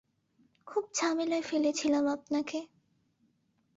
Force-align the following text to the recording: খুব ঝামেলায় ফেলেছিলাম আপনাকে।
খুব 0.67 0.83
ঝামেলায় 0.95 1.41
ফেলেছিলাম 1.41 2.05
আপনাকে। 2.07 2.59